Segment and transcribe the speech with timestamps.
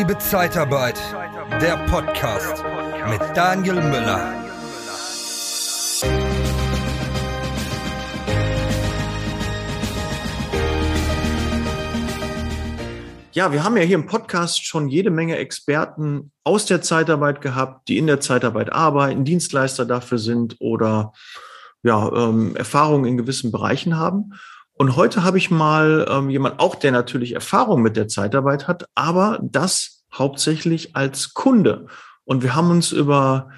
[0.00, 0.98] Liebe Zeitarbeit,
[1.60, 2.64] der Podcast
[3.10, 4.32] mit Daniel Müller.
[13.32, 17.86] Ja, wir haben ja hier im Podcast schon jede Menge Experten aus der Zeitarbeit gehabt,
[17.88, 21.12] die in der Zeitarbeit arbeiten, Dienstleister dafür sind oder
[21.82, 24.32] ja, ähm, Erfahrungen in gewissen Bereichen haben.
[24.72, 28.86] Und heute habe ich mal ähm, jemand auch, der natürlich Erfahrung mit der Zeitarbeit hat,
[28.94, 31.86] aber das hauptsächlich als Kunde.
[32.24, 33.50] Und wir haben uns über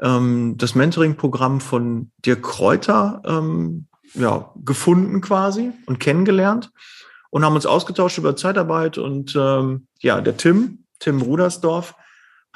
[0.00, 6.70] ähm, das Mentoring-Programm von Dirk Kräuter ähm, ja, gefunden quasi und kennengelernt
[7.30, 8.98] und haben uns ausgetauscht über Zeitarbeit.
[8.98, 11.94] Und ähm, ja, der Tim, Tim Rudersdorf,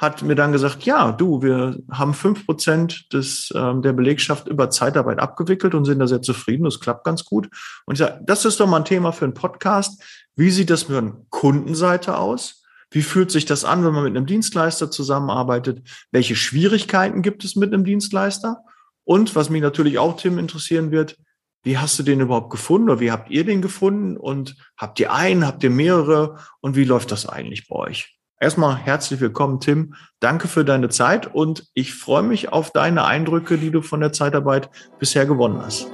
[0.01, 4.71] hat mir dann gesagt, ja, du, wir haben fünf Prozent des, ähm, der Belegschaft über
[4.71, 6.63] Zeitarbeit abgewickelt und sind da sehr zufrieden.
[6.63, 7.49] Das klappt ganz gut.
[7.85, 10.03] Und ich sage, das ist doch mal ein Thema für einen Podcast.
[10.35, 12.60] Wie sieht das mit der Kundenseite aus?
[12.91, 15.81] Wie fühlt sich das an, wenn man mit einem Dienstleister zusammenarbeitet?
[16.11, 18.65] Welche Schwierigkeiten gibt es mit einem Dienstleister?
[19.05, 21.17] Und was mich natürlich auch, Tim, interessieren wird,
[21.63, 24.17] wie hast du den überhaupt gefunden oder wie habt ihr den gefunden?
[24.17, 26.39] Und habt ihr einen, habt ihr mehrere?
[26.59, 28.17] Und wie läuft das eigentlich bei euch?
[28.41, 29.93] Erstmal herzlich willkommen, Tim.
[30.19, 34.11] Danke für deine Zeit und ich freue mich auf deine Eindrücke, die du von der
[34.11, 35.87] Zeitarbeit bisher gewonnen hast.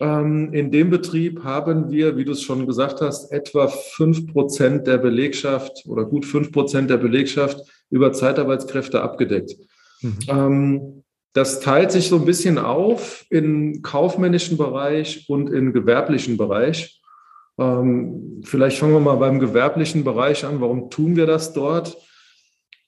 [0.00, 4.98] in dem Betrieb haben wir, wie du es schon gesagt hast, etwa fünf Prozent der
[4.98, 7.60] Belegschaft oder gut fünf Prozent der Belegschaft
[7.90, 9.56] über Zeitarbeitskräfte abgedeckt.
[10.00, 10.18] Mhm.
[10.28, 17.00] Ähm, das teilt sich so ein bisschen auf in kaufmännischen Bereich und in gewerblichen Bereich.
[17.58, 20.60] Ähm, vielleicht fangen wir mal beim gewerblichen Bereich an.
[20.60, 21.96] Warum tun wir das dort?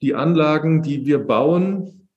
[0.01, 2.09] Die Anlagen, die wir bauen,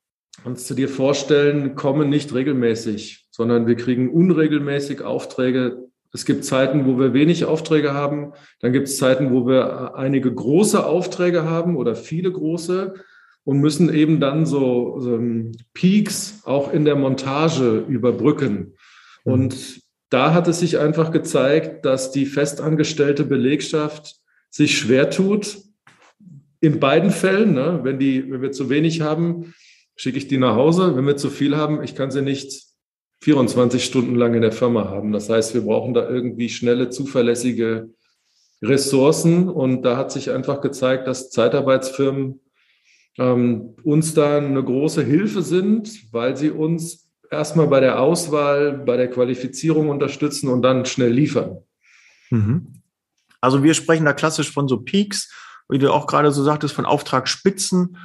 [0.43, 5.89] kannst du dir vorstellen, kommen nicht regelmäßig, sondern wir kriegen unregelmäßig Aufträge.
[6.13, 8.33] Es gibt Zeiten, wo wir wenig Aufträge haben.
[8.61, 12.95] Dann gibt es Zeiten, wo wir einige große Aufträge haben oder viele große
[13.43, 15.21] und müssen eben dann so, so
[15.73, 18.75] Peaks auch in der Montage überbrücken.
[19.25, 19.33] Mhm.
[19.33, 19.81] Und
[20.11, 24.15] da hat es sich einfach gezeigt, dass die festangestellte Belegschaft
[24.49, 25.59] sich schwer tut.
[26.61, 29.55] In beiden Fällen, ne, wenn, die, wenn wir zu wenig haben,
[29.97, 30.95] schicke ich die nach Hause.
[30.95, 32.74] Wenn wir zu viel haben, ich kann sie nicht
[33.25, 35.11] 24 Stunden lang in der Firma haben.
[35.11, 37.89] Das heißt, wir brauchen da irgendwie schnelle, zuverlässige
[38.63, 39.49] Ressourcen.
[39.49, 42.41] Und da hat sich einfach gezeigt, dass Zeitarbeitsfirmen
[43.17, 48.99] ähm, uns da eine große Hilfe sind, weil sie uns erstmal bei der Auswahl, bei
[48.99, 51.63] der Qualifizierung unterstützen und dann schnell liefern.
[52.29, 52.83] Mhm.
[53.41, 55.33] Also wir sprechen da klassisch von so Peaks,
[55.71, 57.97] wie du auch gerade so sagtest, von Auftragsspitzen.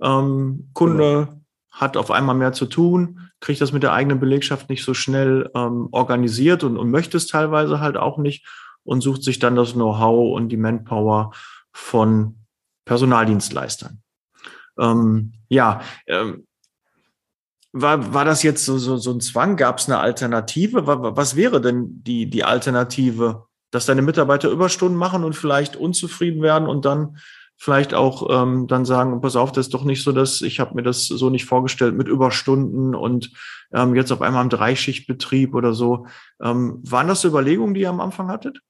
[0.00, 1.37] Ähm, Kunde genau.
[1.70, 5.50] Hat auf einmal mehr zu tun, kriegt das mit der eigenen Belegschaft nicht so schnell
[5.54, 8.46] ähm, organisiert und, und möchte es teilweise halt auch nicht
[8.84, 11.32] und sucht sich dann das Know-how und die Manpower
[11.72, 12.36] von
[12.84, 14.02] Personaldienstleistern.
[14.78, 16.46] Ähm, ja, ähm,
[17.72, 19.56] war, war das jetzt so, so, so ein Zwang?
[19.56, 20.86] Gab es eine Alternative?
[20.86, 23.46] Was wäre denn die, die Alternative?
[23.70, 27.18] Dass deine Mitarbeiter Überstunden machen und vielleicht unzufrieden werden und dann
[27.58, 30.76] vielleicht auch ähm, dann sagen, pass auf, das ist doch nicht so, dass ich habe
[30.76, 33.32] mir das so nicht vorgestellt mit Überstunden und
[33.74, 36.06] ähm, jetzt auf einmal im Dreischichtbetrieb oder so.
[36.40, 38.60] Ähm, waren das Überlegungen, die ihr am Anfang hattet?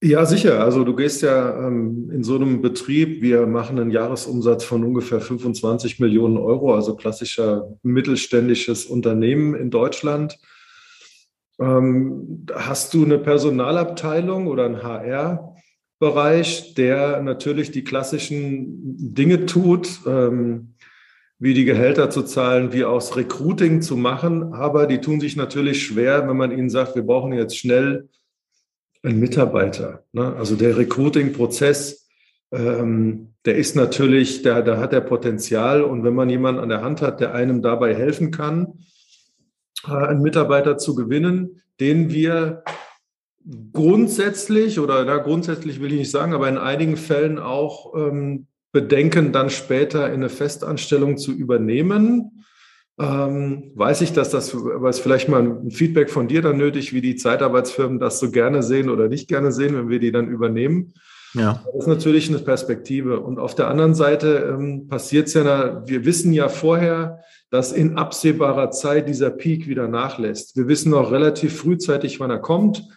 [0.00, 0.60] Ja, sicher.
[0.62, 5.20] Also du gehst ja ähm, in so einem Betrieb, wir machen einen Jahresumsatz von ungefähr
[5.20, 10.38] 25 Millionen Euro, also klassischer mittelständisches Unternehmen in Deutschland.
[11.58, 14.82] Ähm, hast du eine Personalabteilung oder einen
[16.00, 20.74] HR-Bereich, der natürlich die klassischen Dinge tut, ähm,
[21.38, 25.84] wie die Gehälter zu zahlen, wie aus Recruiting zu machen, aber die tun sich natürlich
[25.84, 28.08] schwer, wenn man ihnen sagt, wir brauchen jetzt schnell
[29.04, 30.04] einen Mitarbeiter.
[30.12, 30.34] Ne?
[30.34, 32.08] Also der Recruiting-Prozess,
[32.50, 36.82] ähm, der ist natürlich, da, da hat er Potenzial und wenn man jemanden an der
[36.82, 38.80] Hand hat, der einem dabei helfen kann,
[39.86, 42.64] äh, einen Mitarbeiter zu gewinnen, den wir
[43.72, 49.32] grundsätzlich oder na, grundsätzlich will ich nicht sagen, aber in einigen Fällen auch ähm, bedenken,
[49.32, 52.44] dann später in eine Festanstellung zu übernehmen.
[53.00, 57.00] Ähm, weiß ich, dass das, ist vielleicht mal ein Feedback von dir dann nötig, wie
[57.00, 60.92] die Zeitarbeitsfirmen das so gerne sehen oder nicht gerne sehen, wenn wir die dann übernehmen.
[61.34, 61.62] Ja.
[61.64, 63.20] Das ist natürlich eine Perspektive.
[63.20, 67.20] Und auf der anderen Seite ähm, passiert es ja, wir wissen ja vorher,
[67.50, 70.56] dass in absehbarer Zeit dieser Peak wieder nachlässt.
[70.56, 72.88] Wir wissen auch relativ frühzeitig, wann er kommt.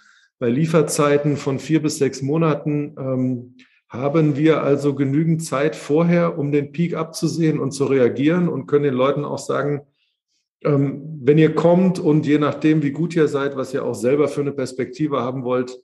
[0.42, 3.58] Bei Lieferzeiten von vier bis sechs Monaten ähm,
[3.88, 8.86] haben wir also genügend Zeit vorher, um den Peak abzusehen und zu reagieren und können
[8.86, 9.82] den Leuten auch sagen,
[10.64, 14.28] ähm, wenn ihr kommt und je nachdem, wie gut ihr seid, was ihr auch selber
[14.28, 15.78] für eine Perspektive haben wollt,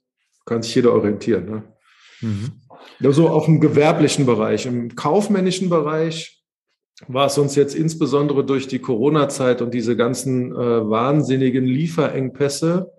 [0.47, 1.45] kann sich jeder orientieren.
[1.45, 1.63] Ne?
[2.21, 3.11] Mhm.
[3.11, 4.65] So auf dem gewerblichen Bereich.
[4.65, 6.43] Im kaufmännischen Bereich
[7.07, 12.91] war es uns jetzt insbesondere durch die Corona-Zeit und diese ganzen äh, wahnsinnigen Lieferengpässe,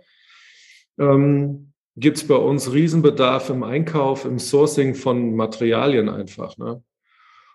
[0.99, 6.57] ähm, gibt es bei uns Riesenbedarf im Einkauf, im Sourcing von Materialien einfach.
[6.59, 6.83] Ne?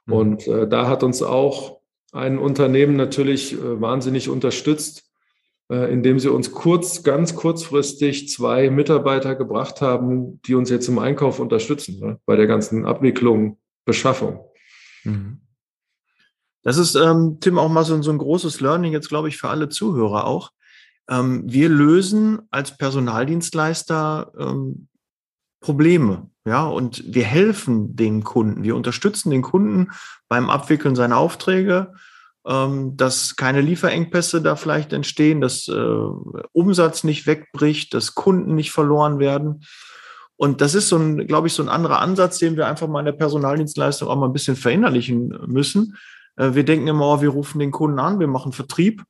[0.05, 0.13] Mhm.
[0.13, 1.79] Und äh, da hat uns auch
[2.11, 5.09] ein Unternehmen natürlich äh, wahnsinnig unterstützt,
[5.69, 10.99] äh, indem sie uns kurz, ganz kurzfristig zwei Mitarbeiter gebracht haben, die uns jetzt im
[10.99, 12.19] Einkauf unterstützen, ne?
[12.25, 14.45] bei der ganzen Abwicklung, Beschaffung.
[15.03, 15.39] Mhm.
[16.63, 19.49] Das ist, ähm, Tim, auch mal so, so ein großes Learning jetzt, glaube ich, für
[19.49, 20.51] alle Zuhörer auch.
[21.09, 24.87] Ähm, wir lösen als Personaldienstleister ähm,
[25.59, 29.91] Probleme, ja, und wir helfen den Kunden, wir unterstützen den Kunden
[30.27, 31.93] beim Abwickeln seiner Aufträge,
[32.45, 35.97] ähm, dass keine Lieferengpässe da vielleicht entstehen, dass äh,
[36.51, 39.63] Umsatz nicht wegbricht, dass Kunden nicht verloren werden.
[40.35, 42.99] Und das ist so ein, glaube ich, so ein anderer Ansatz, den wir einfach mal
[42.99, 45.95] in der Personaldienstleistung auch mal ein bisschen verinnerlichen müssen.
[46.35, 49.03] Äh, wir denken immer, oh, wir rufen den Kunden an, wir machen Vertrieb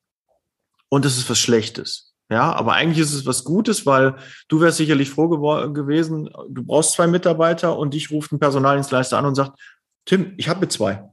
[0.94, 2.13] und das ist was Schlechtes.
[2.30, 4.16] Ja, aber eigentlich ist es was Gutes, weil
[4.48, 9.25] du wärst sicherlich froh gewesen, du brauchst zwei Mitarbeiter und dich ruft ein Personaldienstleister an
[9.25, 9.60] und sagt,
[10.06, 11.04] Tim, ich habe zwei.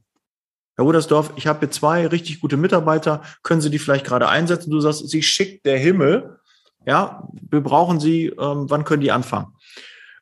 [0.76, 4.70] Herr Rudersdorf, ich habe zwei richtig gute Mitarbeiter, können Sie die vielleicht gerade einsetzen?
[4.70, 6.38] Du sagst, sie schickt der Himmel.
[6.84, 9.54] Ja, wir brauchen sie, ähm, wann können die anfangen?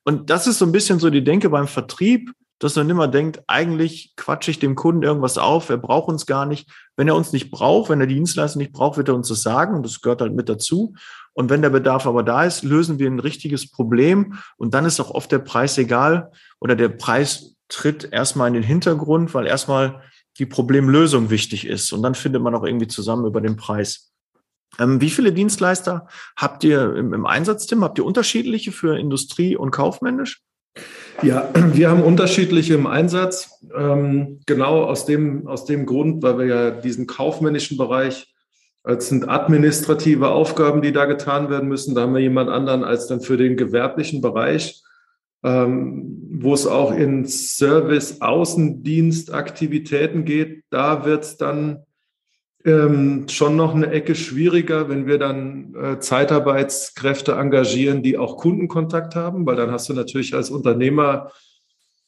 [0.04, 3.42] Und das ist so ein bisschen so die Denke beim Vertrieb dass man immer denkt,
[3.46, 6.68] eigentlich quatsche ich dem Kunden irgendwas auf, er braucht uns gar nicht.
[6.96, 9.42] Wenn er uns nicht braucht, wenn er die Dienstleistung nicht braucht, wird er uns das
[9.42, 10.94] sagen und das gehört halt mit dazu.
[11.32, 14.98] Und wenn der Bedarf aber da ist, lösen wir ein richtiges Problem und dann ist
[14.98, 20.02] auch oft der Preis egal oder der Preis tritt erstmal in den Hintergrund, weil erstmal
[20.38, 24.12] die Problemlösung wichtig ist und dann findet man auch irgendwie zusammen über den Preis.
[24.78, 27.84] Ähm, wie viele Dienstleister habt ihr im, im Einsatz, Tim?
[27.84, 30.42] Habt ihr unterschiedliche für Industrie und kaufmännisch?
[31.22, 33.64] Ja, wir haben unterschiedliche im Einsatz.
[33.76, 38.32] Ähm, genau aus dem, aus dem Grund, weil wir ja diesen kaufmännischen Bereich,
[38.84, 41.96] als sind administrative Aufgaben, die da getan werden müssen.
[41.96, 44.84] Da haben wir jemand anderen als dann für den gewerblichen Bereich,
[45.44, 50.62] ähm, wo es auch in Service-Außendienstaktivitäten geht.
[50.70, 51.82] Da wird es dann
[52.64, 59.14] ähm, schon noch eine Ecke schwieriger, wenn wir dann äh, Zeitarbeitskräfte engagieren, die auch Kundenkontakt
[59.14, 61.30] haben, weil dann hast du natürlich als Unternehmer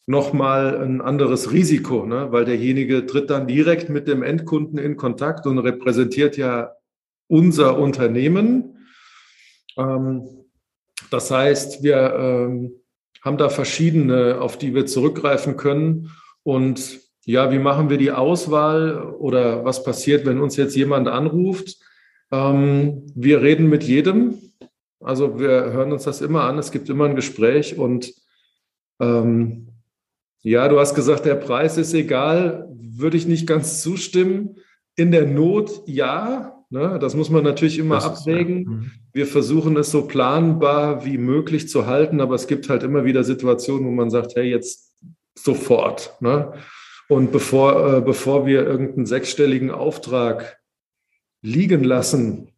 [0.07, 2.33] nochmal ein anderes Risiko, ne?
[2.33, 6.73] weil derjenige tritt dann direkt mit dem Endkunden in Kontakt und repräsentiert ja
[7.29, 8.89] unser Unternehmen.
[9.77, 10.23] Ähm,
[11.11, 12.73] das heißt, wir ähm,
[13.23, 16.11] haben da verschiedene, auf die wir zurückgreifen können
[16.43, 21.79] und ja, wie machen wir die Auswahl oder was passiert, wenn uns jetzt jemand anruft?
[22.33, 24.39] Ähm, wir reden mit jedem.
[24.99, 26.59] Also wir hören uns das immer an.
[26.59, 28.13] Es gibt immer ein Gespräch und
[29.01, 29.69] ähm,
[30.43, 32.69] ja, du hast gesagt, der Preis ist egal.
[32.77, 34.57] Würde ich nicht ganz zustimmen.
[34.97, 36.65] In der Not ja.
[36.69, 36.99] Ne?
[37.01, 38.61] Das muss man natürlich immer das abwägen.
[38.61, 38.73] Ist, ja.
[38.73, 38.91] mhm.
[39.13, 43.23] Wir versuchen es so planbar wie möglich zu halten, aber es gibt halt immer wieder
[43.23, 44.93] Situationen, wo man sagt, hey, jetzt
[45.37, 46.17] sofort.
[46.21, 46.53] Ne?
[47.11, 50.61] Und bevor, äh, bevor wir irgendeinen sechsstelligen Auftrag
[51.43, 52.53] liegen lassen,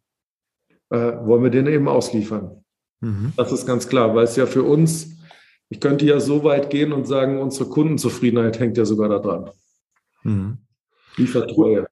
[0.91, 0.95] äh,
[1.25, 2.63] wollen wir den eben ausliefern.
[2.99, 3.33] Mhm.
[3.35, 5.17] Das ist ganz klar, weil es ja für uns,
[5.69, 9.49] ich könnte ja so weit gehen und sagen, unsere Kundenzufriedenheit hängt ja sogar daran.
[10.21, 10.59] Mhm.
[11.15, 11.87] Liefertreue.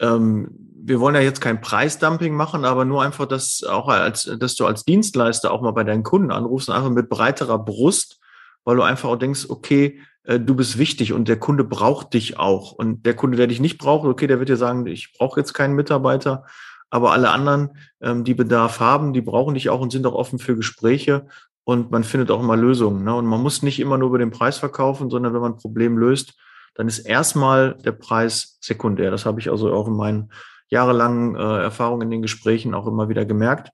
[0.00, 0.48] Ähm,
[0.80, 4.64] wir wollen ja jetzt kein Preisdumping machen, aber nur einfach, dass auch als, dass du
[4.64, 8.18] als Dienstleister auch mal bei deinen Kunden anrufst und einfach mit breiterer Brust,
[8.64, 12.38] weil du einfach auch denkst, okay, äh, du bist wichtig und der Kunde braucht dich
[12.38, 12.72] auch.
[12.72, 15.54] Und der Kunde, der dich nicht braucht, okay, der wird dir sagen, ich brauche jetzt
[15.54, 16.44] keinen Mitarbeiter.
[16.90, 20.38] Aber alle anderen, ähm, die Bedarf haben, die brauchen dich auch und sind auch offen
[20.38, 21.26] für Gespräche.
[21.64, 23.04] Und man findet auch immer Lösungen.
[23.04, 23.14] Ne?
[23.14, 25.98] Und man muss nicht immer nur über den Preis verkaufen, sondern wenn man ein Problem
[25.98, 26.34] löst,
[26.74, 29.10] dann ist erstmal der Preis sekundär.
[29.10, 30.30] Das habe ich also auch in meinen
[30.68, 33.70] jahrelangen äh, Erfahrungen in den Gesprächen auch immer wieder gemerkt.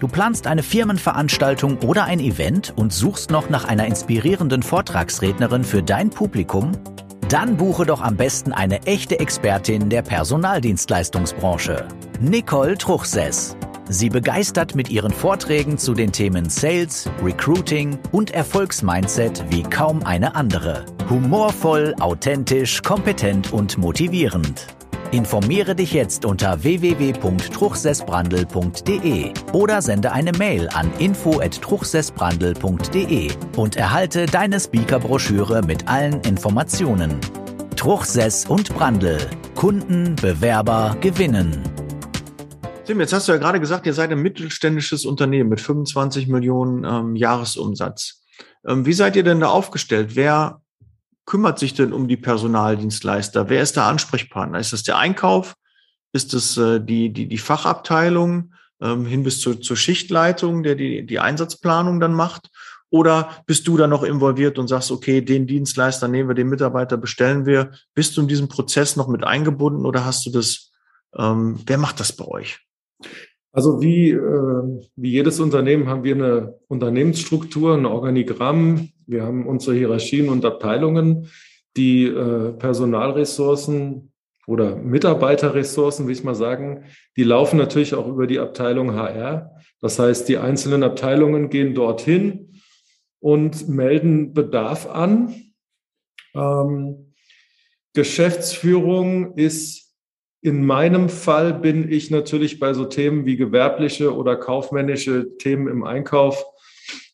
[0.00, 5.82] Du planst eine Firmenveranstaltung oder ein Event und suchst noch nach einer inspirierenden Vortragsrednerin für
[5.82, 6.72] dein Publikum?
[7.28, 11.86] Dann buche doch am besten eine echte Expertin der Personaldienstleistungsbranche,
[12.18, 13.58] Nicole Truchsess.
[13.90, 20.34] Sie begeistert mit ihren Vorträgen zu den Themen Sales, Recruiting und Erfolgsmindset wie kaum eine
[20.34, 20.86] andere.
[21.10, 24.66] Humorvoll, authentisch, kompetent und motivierend.
[25.12, 35.62] Informiere dich jetzt unter www.truchsessbrandel.de oder sende eine Mail an info@truchsessbrandel.de und erhalte deine Speakerbroschüre
[35.62, 37.18] mit allen Informationen.
[37.74, 39.18] Truchsess und Brandel.
[39.56, 41.60] Kunden, Bewerber gewinnen.
[42.84, 46.84] Tim, jetzt hast du ja gerade gesagt, ihr seid ein mittelständisches Unternehmen mit 25 Millionen
[46.84, 48.22] ähm, Jahresumsatz.
[48.64, 50.14] Ähm, wie seid ihr denn da aufgestellt?
[50.14, 50.60] Wer
[51.30, 53.48] kümmert sich denn um die Personaldienstleister?
[53.48, 54.58] Wer ist der Ansprechpartner?
[54.58, 55.54] Ist das der Einkauf?
[56.12, 61.06] Ist es äh, die, die, die Fachabteilung ähm, hin bis zur, zur Schichtleitung, der die,
[61.06, 62.50] die Einsatzplanung dann macht?
[62.90, 66.96] Oder bist du da noch involviert und sagst, okay, den Dienstleister nehmen wir, den Mitarbeiter
[66.96, 67.70] bestellen wir?
[67.94, 70.72] Bist du in diesem Prozess noch mit eingebunden oder hast du das,
[71.16, 72.58] ähm, wer macht das bei euch?
[73.52, 78.88] Also wie, äh, wie jedes Unternehmen haben wir eine Unternehmensstruktur, ein Organigramm.
[79.10, 81.28] Wir haben unsere Hierarchien und Abteilungen,
[81.76, 84.12] die äh, Personalressourcen
[84.46, 86.84] oder Mitarbeiterressourcen, will ich mal sagen,
[87.16, 89.56] die laufen natürlich auch über die Abteilung HR.
[89.80, 92.60] Das heißt, die einzelnen Abteilungen gehen dorthin
[93.18, 95.34] und melden Bedarf an.
[96.34, 97.12] Ähm,
[97.94, 99.92] Geschäftsführung ist
[100.40, 105.82] in meinem Fall bin ich natürlich bei so Themen wie gewerbliche oder kaufmännische Themen im
[105.82, 106.44] Einkauf,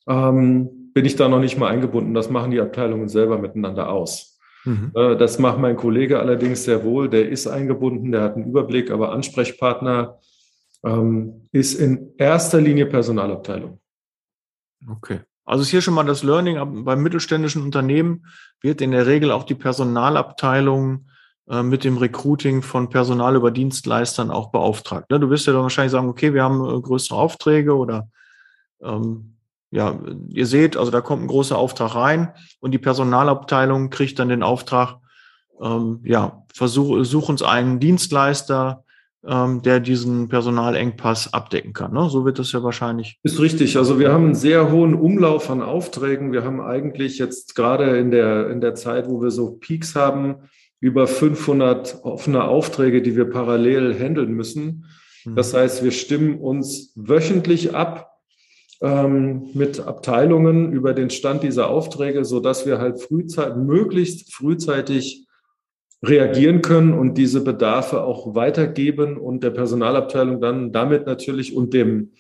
[0.06, 2.14] ähm, bin ich da noch nicht mal eingebunden.
[2.14, 4.40] Das machen die Abteilungen selber miteinander aus.
[4.64, 4.92] Mhm.
[4.94, 7.10] Äh, das macht mein Kollege allerdings sehr wohl.
[7.10, 10.18] Der ist eingebunden, der hat einen Überblick, aber Ansprechpartner
[10.82, 13.78] ähm, ist in erster Linie Personalabteilung.
[14.88, 15.20] Okay.
[15.44, 18.24] Also ist hier schon mal das Learning beim mittelständischen Unternehmen
[18.62, 21.10] wird in der Regel auch die Personalabteilung
[21.50, 25.10] äh, mit dem Recruiting von Personal über Dienstleistern auch beauftragt.
[25.10, 25.20] Ne?
[25.20, 28.08] Du wirst ja dann wahrscheinlich sagen, okay, wir haben äh, größere Aufträge oder
[28.80, 29.36] ähm,
[29.76, 34.30] ja, ihr seht, also da kommt ein großer Auftrag rein und die Personalabteilung kriegt dann
[34.30, 34.97] den Auftrag,
[35.61, 38.85] ähm, ja, versuch, such uns einen Dienstleister,
[39.26, 41.92] ähm, der diesen Personalengpass abdecken kann.
[41.92, 42.09] Ne?
[42.09, 43.18] So wird das ja wahrscheinlich.
[43.23, 43.76] Ist richtig.
[43.76, 46.33] Also wir haben einen sehr hohen Umlauf an Aufträgen.
[46.33, 50.37] Wir haben eigentlich jetzt gerade in der, in der Zeit, wo wir so Peaks haben,
[50.80, 54.87] über 500 offene Aufträge, die wir parallel handeln müssen.
[55.26, 55.35] Mhm.
[55.35, 58.15] Das heißt, wir stimmen uns wöchentlich ab
[58.80, 65.26] ähm, mit Abteilungen über den Stand dieser Aufträge, so dass wir halt frühzeitig, möglichst frühzeitig
[66.04, 72.12] reagieren können und diese Bedarfe auch weitergeben und der Personalabteilung dann damit natürlich und dem,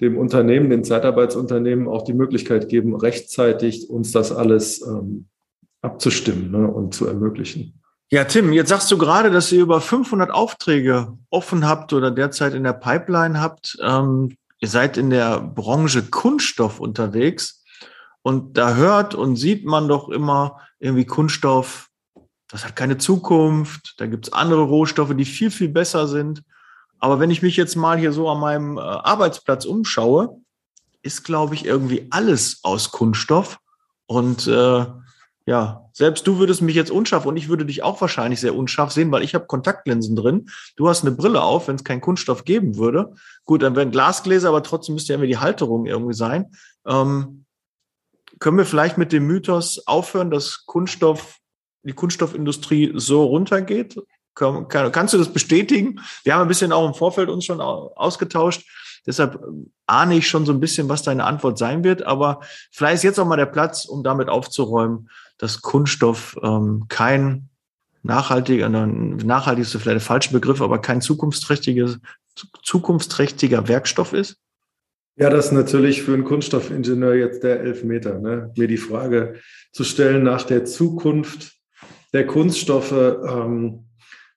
[0.00, 5.26] dem Unternehmen, den Zeitarbeitsunternehmen auch die Möglichkeit geben, rechtzeitig uns das alles ähm,
[5.82, 7.78] abzustimmen ne, und zu ermöglichen.
[8.10, 12.52] Ja, Tim, jetzt sagst du gerade, dass ihr über 500 Aufträge offen habt oder derzeit
[12.52, 13.78] in der Pipeline habt.
[13.82, 17.64] Ähm, ihr seid in der Branche Kunststoff unterwegs
[18.22, 21.88] und da hört und sieht man doch immer irgendwie Kunststoff,
[22.48, 26.44] das hat keine Zukunft, da gibt's andere Rohstoffe, die viel, viel besser sind.
[27.00, 30.40] Aber wenn ich mich jetzt mal hier so an meinem äh, Arbeitsplatz umschaue,
[31.02, 33.58] ist, glaube ich, irgendwie alles aus Kunststoff.
[34.06, 34.86] Und äh,
[35.46, 38.92] ja, selbst du würdest mich jetzt unscharf und ich würde dich auch wahrscheinlich sehr unscharf
[38.92, 40.48] sehen, weil ich habe Kontaktlinsen drin.
[40.76, 43.14] Du hast eine Brille auf, wenn es keinen Kunststoff geben würde.
[43.44, 46.52] Gut, dann wären Glasgläser, aber trotzdem müsste ja irgendwie die Halterung irgendwie sein.
[46.86, 47.44] Ähm,
[48.38, 51.38] können wir vielleicht mit dem Mythos aufhören, dass Kunststoff,
[51.82, 54.00] die Kunststoffindustrie so runtergeht?
[54.34, 56.00] Kann, kann, kannst du das bestätigen?
[56.24, 58.64] Wir haben ein bisschen auch im Vorfeld uns schon ausgetauscht.
[59.06, 59.40] Deshalb
[59.86, 62.04] ahne ich schon so ein bisschen, was deine Antwort sein wird.
[62.04, 65.10] Aber vielleicht ist jetzt auch mal der Platz, um damit aufzuräumen,
[65.42, 67.48] dass Kunststoff ähm, kein
[68.04, 71.98] nachhaltiger, nachhaltig ist vielleicht der falsche Begriff, aber kein zukunftsträchtiges,
[72.62, 74.36] zukunftsträchtiger Werkstoff ist?
[75.16, 78.52] Ja, das ist natürlich für einen Kunststoffingenieur jetzt der Elfmeter, ne?
[78.56, 79.40] mir die Frage
[79.72, 81.54] zu stellen nach der Zukunft
[82.12, 82.92] der Kunststoffe.
[82.92, 83.86] Ähm,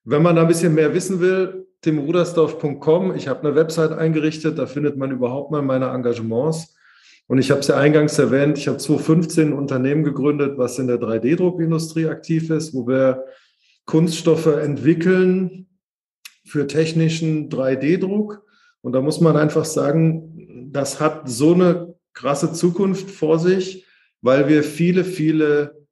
[0.05, 3.15] wenn man da ein bisschen mehr wissen will, timrudersdorf.com.
[3.15, 6.75] Ich habe eine Website eingerichtet, da findet man überhaupt mal meine Engagements.
[7.27, 10.87] Und ich habe es ja eingangs erwähnt, ich habe 2015 ein Unternehmen gegründet, was in
[10.87, 13.25] der 3D-Druckindustrie aktiv ist, wo wir
[13.85, 15.67] Kunststoffe entwickeln
[16.45, 18.43] für technischen 3D-Druck.
[18.81, 23.85] Und da muss man einfach sagen, das hat so eine krasse Zukunft vor sich,
[24.21, 25.85] weil wir viele, viele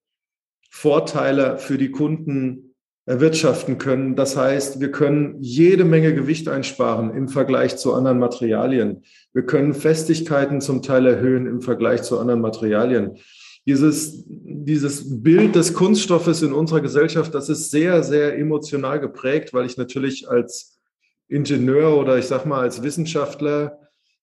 [0.69, 2.62] Vorteile für die Kunden
[3.05, 4.15] erwirtschaften können.
[4.15, 9.03] Das heißt, wir können jede Menge Gewicht einsparen im Vergleich zu anderen Materialien.
[9.33, 13.17] Wir können Festigkeiten zum Teil erhöhen im Vergleich zu anderen Materialien.
[13.65, 19.65] Dieses, dieses Bild des Kunststoffes in unserer Gesellschaft, das ist sehr, sehr emotional geprägt, weil
[19.65, 20.79] ich natürlich als
[21.27, 23.79] Ingenieur oder ich sag mal als Wissenschaftler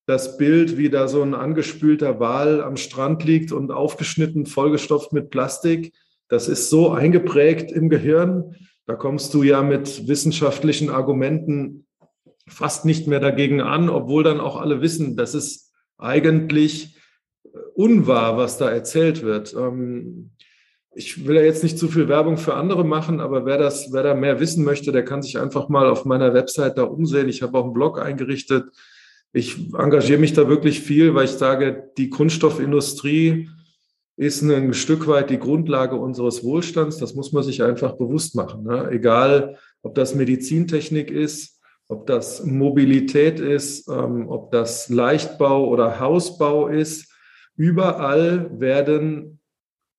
[0.06, 5.30] das Bild, wie da so ein angespülter Wal am Strand liegt und aufgeschnitten, vollgestopft mit
[5.30, 5.92] Plastik,
[6.28, 8.54] das ist so eingeprägt im Gehirn,
[8.90, 11.86] da kommst du ja mit wissenschaftlichen Argumenten
[12.48, 16.96] fast nicht mehr dagegen an, obwohl dann auch alle wissen, das ist eigentlich
[17.76, 19.54] unwahr, was da erzählt wird.
[19.54, 20.30] Ähm,
[20.92, 24.02] ich will ja jetzt nicht zu viel Werbung für andere machen, aber wer das, wer
[24.02, 27.28] da mehr wissen möchte, der kann sich einfach mal auf meiner Website da umsehen.
[27.28, 28.64] Ich habe auch einen Blog eingerichtet.
[29.32, 33.50] Ich engagiere mich da wirklich viel, weil ich sage, die Kunststoffindustrie
[34.20, 36.98] ist ein Stück weit die Grundlage unseres Wohlstands.
[36.98, 38.64] Das muss man sich einfach bewusst machen.
[38.64, 38.90] Ne?
[38.90, 41.58] Egal, ob das Medizintechnik ist,
[41.88, 47.10] ob das Mobilität ist, ähm, ob das Leichtbau oder Hausbau ist.
[47.56, 49.40] Überall werden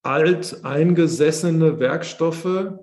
[0.03, 2.73] alt eingesessene Werkstoffe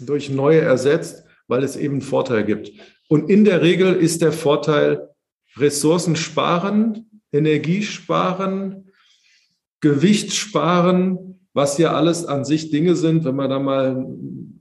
[0.00, 2.72] durch neue ersetzt, weil es eben Vorteil gibt.
[3.08, 5.10] Und in der Regel ist der Vorteil
[5.56, 8.85] Ressourcen sparen, Energie sparen,
[9.86, 14.04] Gewicht sparen, was ja alles an sich Dinge sind, wenn man da mal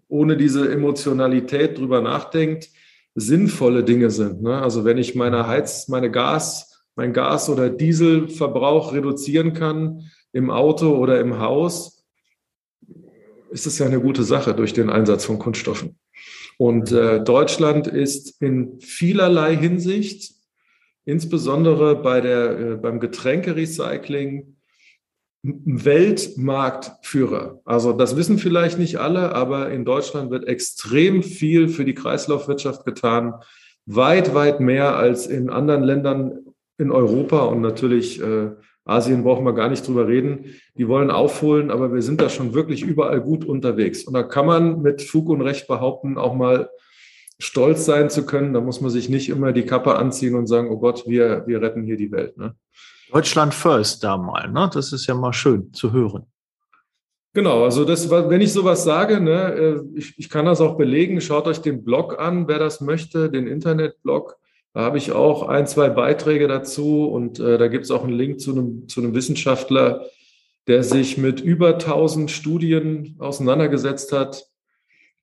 [0.08, 2.70] ohne diese Emotionalität drüber nachdenkt,
[3.16, 4.44] sinnvolle Dinge sind.
[4.44, 4.62] Ne?
[4.62, 10.96] Also wenn ich meine Heiz, meine Gas, mein Gas- oder Dieselverbrauch reduzieren kann im Auto
[10.96, 12.06] oder im Haus,
[13.50, 15.98] ist es ja eine gute Sache durch den Einsatz von Kunststoffen.
[16.58, 20.36] Und äh, Deutschland ist in vielerlei Hinsicht,
[21.04, 24.55] insbesondere bei der, äh, beim Getränkerecycling,
[25.46, 27.62] Weltmarktführer.
[27.66, 32.84] Also das wissen vielleicht nicht alle, aber in Deutschland wird extrem viel für die Kreislaufwirtschaft
[32.86, 33.36] getan.
[33.86, 36.40] Weit, weit mehr als in anderen Ländern
[36.78, 38.50] in Europa und natürlich äh,
[38.86, 40.56] Asien brauchen wir gar nicht drüber reden.
[40.78, 44.04] Die wollen aufholen, aber wir sind da schon wirklich überall gut unterwegs.
[44.04, 46.70] Und da kann man mit Fug und Recht behaupten, auch mal
[47.40, 48.54] stolz sein zu können.
[48.54, 51.62] Da muss man sich nicht immer die Kappe anziehen und sagen, oh Gott, wir, wir
[51.62, 52.38] retten hier die Welt.
[52.38, 52.56] Ne?
[53.12, 54.70] Deutschland first da mal, ne?
[54.74, 56.26] Das ist ja mal schön zu hören.
[57.36, 61.20] Genau, also das, wenn ich sowas sage, ne, äh, ich, ich kann das auch belegen.
[61.20, 64.38] Schaut euch den Blog an, wer das möchte, den Internetblog.
[64.74, 68.14] Da habe ich auch ein, zwei Beiträge dazu und äh, da gibt es auch einen
[68.14, 70.06] Link zu einem, zu einem Wissenschaftler,
[70.68, 74.46] der sich mit über 1000 Studien auseinandergesetzt hat,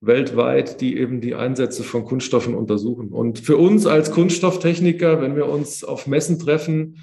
[0.03, 3.09] weltweit, die eben die Einsätze von Kunststoffen untersuchen.
[3.09, 6.99] Und für uns als Kunststofftechniker, wenn wir uns auf Messen treffen,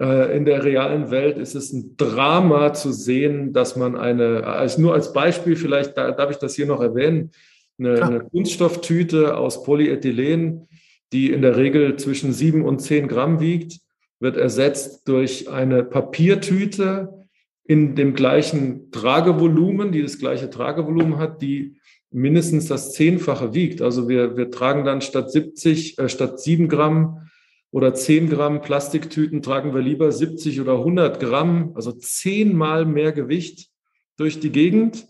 [0.00, 4.94] in der realen Welt ist es ein Drama zu sehen, dass man eine, also nur
[4.94, 7.32] als Beispiel vielleicht, da, darf ich das hier noch erwähnen,
[7.78, 10.68] eine, eine Kunststofftüte aus Polyethylen,
[11.12, 13.80] die in der Regel zwischen sieben und zehn Gramm wiegt,
[14.20, 17.26] wird ersetzt durch eine Papiertüte
[17.64, 21.76] in dem gleichen Tragevolumen, die das gleiche Tragevolumen hat, die
[22.10, 23.82] mindestens das Zehnfache wiegt.
[23.82, 27.27] Also wir, wir tragen dann statt 70, äh, statt sieben Gramm
[27.70, 33.68] oder 10 Gramm Plastiktüten tragen wir lieber 70 oder 100 Gramm, also zehnmal mehr Gewicht
[34.16, 35.06] durch die Gegend.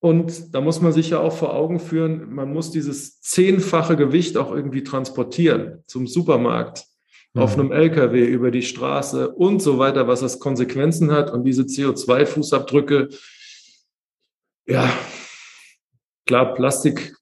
[0.00, 4.36] Und da muss man sich ja auch vor Augen führen, man muss dieses zehnfache Gewicht
[4.36, 6.84] auch irgendwie transportieren zum Supermarkt,
[7.32, 7.42] mhm.
[7.42, 11.30] auf einem LKW, über die Straße und so weiter, was das Konsequenzen hat.
[11.32, 13.18] Und diese CO2-Fußabdrücke,
[14.66, 14.92] ja,
[16.26, 17.16] klar, Plastik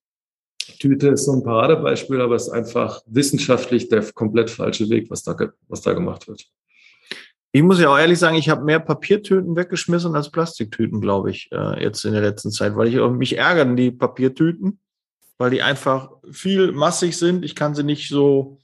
[0.84, 5.22] Tüte ist so ein Paradebeispiel, aber es ist einfach wissenschaftlich der komplett falsche Weg, was
[5.22, 5.34] da,
[5.66, 6.44] was da gemacht wird.
[7.52, 11.48] Ich muss ja auch ehrlich sagen, ich habe mehr Papiertüten weggeschmissen als Plastiktüten, glaube ich,
[11.52, 14.78] äh, jetzt in der letzten Zeit, weil ich mich ärgern die Papiertüten,
[15.38, 17.46] weil die einfach viel massig sind.
[17.46, 18.58] Ich kann sie nicht so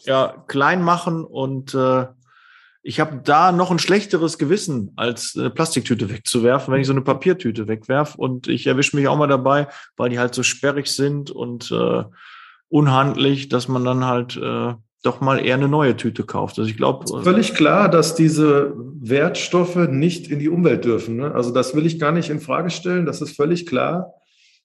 [0.00, 2.06] ja, klein machen und äh,
[2.86, 7.00] ich habe da noch ein schlechteres Gewissen, als eine Plastiktüte wegzuwerfen, wenn ich so eine
[7.00, 8.14] Papiertüte wegwerf.
[8.14, 12.04] Und ich erwische mich auch mal dabei, weil die halt so sperrig sind und äh,
[12.68, 16.58] unhandlich, dass man dann halt äh, doch mal eher eine neue Tüte kauft.
[16.58, 17.06] Also ich glaube.
[17.22, 21.16] Völlig klar, dass diese Wertstoffe nicht in die Umwelt dürfen.
[21.16, 21.34] Ne?
[21.34, 23.06] Also das will ich gar nicht in Frage stellen.
[23.06, 24.12] Das ist völlig klar,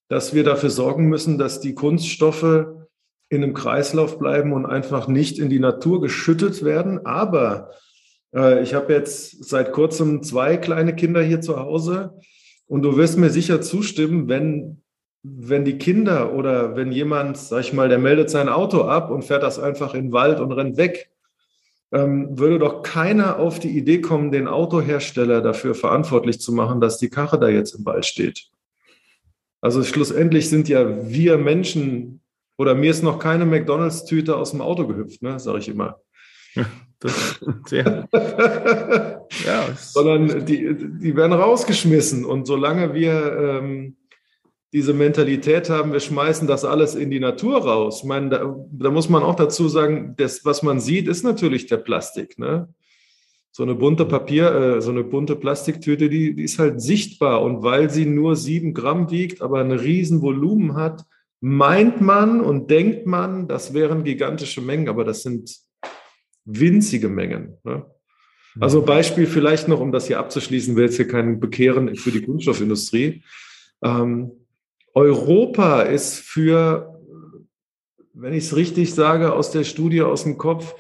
[0.10, 2.66] dass wir dafür sorgen müssen, dass die Kunststoffe
[3.30, 7.06] in einem Kreislauf bleiben und einfach nicht in die Natur geschüttet werden.
[7.06, 7.89] Aber äh,
[8.32, 12.20] ich habe jetzt seit kurzem zwei kleine Kinder hier zu Hause
[12.68, 14.84] und du wirst mir sicher zustimmen, wenn,
[15.24, 19.24] wenn die Kinder oder wenn jemand, sag ich mal, der meldet sein Auto ab und
[19.24, 21.10] fährt das einfach in den Wald und rennt weg,
[21.92, 27.00] ähm, würde doch keiner auf die Idee kommen, den Autohersteller dafür verantwortlich zu machen, dass
[27.00, 28.50] die Karre da jetzt im Wald steht.
[29.62, 32.22] Also schlussendlich sind ja wir Menschen
[32.58, 36.00] oder mir ist noch keine McDonalds-Tüte aus dem Auto gehüpft, ne, sage ich immer.
[37.00, 37.40] Das,
[37.72, 38.08] ja.
[39.46, 39.70] ja.
[39.78, 42.26] Sondern die, die werden rausgeschmissen.
[42.26, 43.96] Und solange wir ähm,
[44.74, 48.02] diese Mentalität haben, wir schmeißen das alles in die Natur raus.
[48.02, 51.68] Ich meine, da, da muss man auch dazu sagen, das, was man sieht, ist natürlich
[51.68, 52.38] der Plastik.
[52.38, 52.74] Ne?
[53.52, 57.42] So eine bunte Papier, äh, so eine bunte Plastiktüte, die, die ist halt sichtbar.
[57.42, 61.06] Und weil sie nur sieben Gramm wiegt, aber ein riesen Volumen hat,
[61.42, 65.69] meint man und denkt man, das wären gigantische Mengen, aber das sind
[66.46, 67.58] winzige Mengen.
[67.64, 67.86] Ne?
[68.60, 72.24] Also Beispiel vielleicht noch, um das hier abzuschließen, will jetzt hier keinen bekehren für die
[72.24, 73.24] Kunststoffindustrie.
[73.84, 74.32] Ähm,
[74.94, 77.00] Europa ist für,
[78.14, 80.76] wenn ich es richtig sage, aus der Studie aus dem Kopf,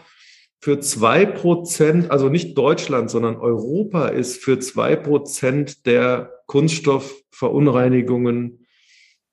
[0.61, 8.67] für zwei Prozent, also nicht Deutschland, sondern Europa ist für zwei Prozent der Kunststoffverunreinigungen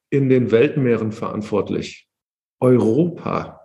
[0.09, 2.09] in den Weltmeeren verantwortlich.
[2.61, 3.61] Europa.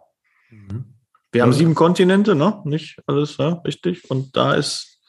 [0.50, 0.91] Mhm.
[1.32, 2.62] Wir haben sieben Kontinente, ne?
[2.66, 4.10] Nicht alles, ja, richtig.
[4.10, 5.00] Und da ist,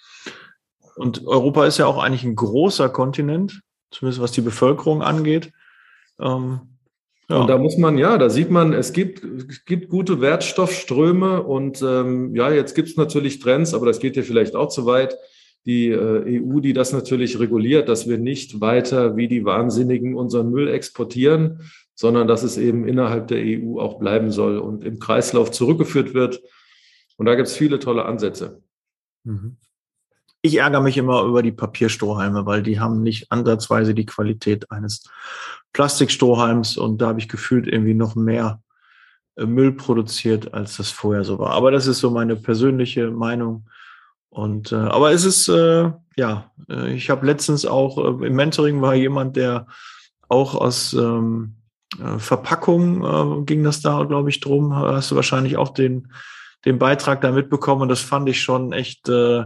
[0.96, 5.52] und Europa ist ja auch eigentlich ein großer Kontinent, zumindest was die Bevölkerung angeht.
[6.20, 6.60] Ähm,
[7.28, 7.36] ja.
[7.38, 11.82] Und da muss man, ja, da sieht man, es gibt, es gibt gute Wertstoffströme und
[11.82, 15.16] ähm, ja, jetzt gibt es natürlich Trends, aber das geht ja vielleicht auch zu weit.
[15.64, 20.50] Die äh, EU, die das natürlich reguliert, dass wir nicht weiter wie die Wahnsinnigen unseren
[20.50, 21.60] Müll exportieren,
[21.94, 26.42] sondern dass es eben innerhalb der EU auch bleiben soll und im Kreislauf zurückgeführt wird.
[27.16, 28.62] Und da gibt es viele tolle Ansätze.
[29.24, 29.56] Mhm.
[30.44, 35.04] Ich ärgere mich immer über die Papierstrohhalme, weil die haben nicht ansatzweise die Qualität eines
[35.72, 38.60] Plastikstrohhalms und da habe ich gefühlt irgendwie noch mehr
[39.36, 41.50] äh, Müll produziert, als das vorher so war.
[41.52, 43.66] Aber das ist so meine persönliche Meinung.
[44.32, 48.80] Und äh, aber es ist äh, ja, äh, ich habe letztens auch äh, im Mentoring
[48.80, 49.66] war jemand, der
[50.28, 51.56] auch aus ähm,
[52.02, 54.74] äh, Verpackung äh, ging das da, glaube ich, drum.
[54.74, 56.12] Hast du wahrscheinlich auch den
[56.64, 59.44] den Beitrag da mitbekommen und das fand ich schon echt äh,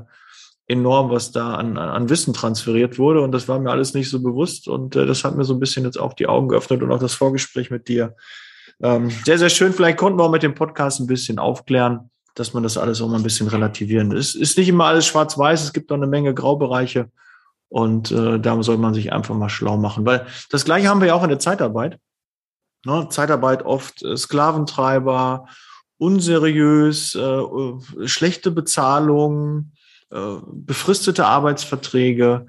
[0.68, 3.22] enorm, was da an, an Wissen transferiert wurde.
[3.22, 4.68] Und das war mir alles nicht so bewusst.
[4.68, 6.99] Und äh, das hat mir so ein bisschen jetzt auch die Augen geöffnet und auch
[6.99, 8.16] das Vorgespräch mit dir.
[8.83, 9.72] Ähm, sehr, sehr schön.
[9.72, 13.09] Vielleicht konnten wir auch mit dem Podcast ein bisschen aufklären, dass man das alles auch
[13.09, 14.12] mal ein bisschen relativieren.
[14.12, 17.11] Es ist nicht immer alles schwarz-weiß, es gibt auch eine Menge Graubereiche.
[17.68, 20.07] Und äh, da soll man sich einfach mal schlau machen.
[20.07, 21.99] Weil das gleiche haben wir ja auch in der Zeitarbeit.
[22.85, 23.09] Ne?
[23.11, 25.46] Zeitarbeit oft äh, Sklaventreiber,
[25.99, 29.72] unseriös, äh schlechte Bezahlung,
[30.11, 32.46] äh, befristete Arbeitsverträge.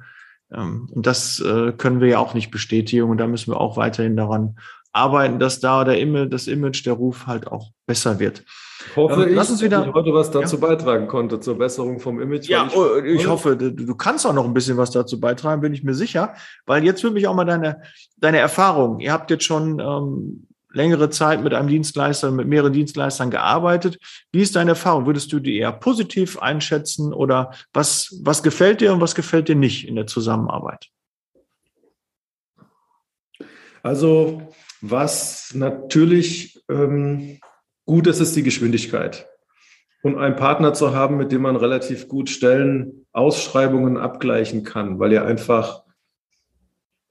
[0.51, 3.09] Ähm, und das äh, können wir ja auch nicht bestätigen.
[3.09, 4.57] Und da müssen wir auch weiterhin daran
[4.91, 8.43] arbeiten, dass da der Image, das Image, der Ruf halt auch besser wird.
[8.95, 10.61] Hoffe ähm, Lass uns wieder, dass ich heute was dazu ja.
[10.67, 12.47] beitragen konnte, zur Besserung vom Image.
[12.47, 15.61] Ja, ich, oh, ich, hoffe, du, du, kannst auch noch ein bisschen was dazu beitragen,
[15.61, 16.33] bin ich mir sicher.
[16.65, 17.81] Weil jetzt würde mich auch mal deine,
[18.17, 18.99] deine Erfahrung.
[18.99, 23.99] Ihr habt jetzt schon ähm, längere Zeit mit einem Dienstleister, mit mehreren Dienstleistern gearbeitet.
[24.31, 25.05] Wie ist deine Erfahrung?
[25.05, 29.55] Würdest du die eher positiv einschätzen oder was, was gefällt dir und was gefällt dir
[29.55, 30.87] nicht in der Zusammenarbeit?
[33.83, 37.39] Also, was natürlich ähm,
[37.87, 39.27] gut ist, ist die Geschwindigkeit.
[40.03, 45.11] Und einen Partner zu haben, mit dem man relativ gut Stellen, Ausschreibungen abgleichen kann, weil
[45.11, 45.83] ihr einfach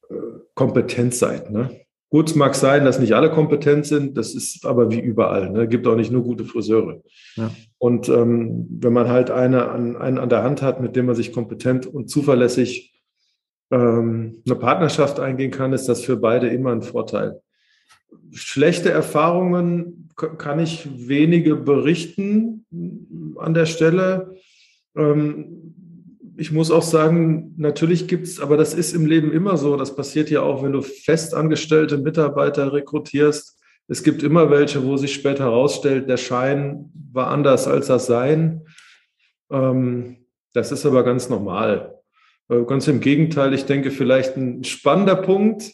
[0.08, 0.14] äh,
[0.54, 1.50] kompetent seid.
[1.50, 1.80] Ne?
[2.10, 5.50] Gut, es mag sein, dass nicht alle kompetent sind, das ist aber wie überall.
[5.50, 5.66] Ne?
[5.66, 7.02] Gibt auch nicht nur gute Friseure.
[7.34, 7.50] Ja.
[7.78, 11.16] Und ähm, wenn man halt eine an, einen an der Hand hat, mit dem man
[11.16, 13.02] sich kompetent und zuverlässig
[13.72, 17.40] ähm, eine Partnerschaft eingehen kann, ist das für beide immer ein Vorteil.
[18.32, 22.64] Schlechte Erfahrungen kann ich wenige berichten
[23.38, 24.34] an der Stelle.
[24.96, 25.74] Ähm,
[26.38, 29.76] ich muss auch sagen, natürlich gibt es, aber das ist im Leben immer so.
[29.76, 33.58] Das passiert ja auch, wenn du festangestellte Mitarbeiter rekrutierst.
[33.88, 38.66] Es gibt immer welche, wo sich später herausstellt, der Schein war anders als das Sein.
[39.50, 41.94] Ähm, das ist aber ganz normal.
[42.48, 45.72] Äh, ganz im Gegenteil, ich denke, vielleicht ein spannender Punkt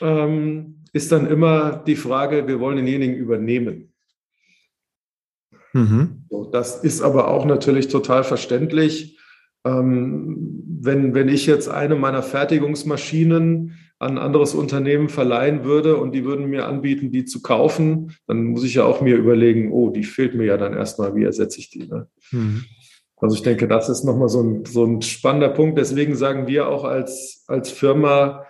[0.00, 3.92] ähm, ist dann immer die Frage, wir wollen denjenigen übernehmen.
[5.74, 6.24] Mhm.
[6.52, 9.18] Das ist aber auch natürlich total verständlich
[9.64, 16.12] ähm, wenn, wenn ich jetzt eine meiner Fertigungsmaschinen an ein anderes Unternehmen verleihen würde und
[16.12, 19.90] die würden mir anbieten, die zu kaufen, dann muss ich ja auch mir überlegen, oh,
[19.90, 21.86] die fehlt mir ja dann erstmal, wie ersetze ich die?
[21.86, 22.08] Ne?
[22.30, 22.64] Mhm.
[23.16, 25.78] Also ich denke, das ist nochmal so ein, so ein spannender Punkt.
[25.78, 28.44] Deswegen sagen wir auch als, als Firma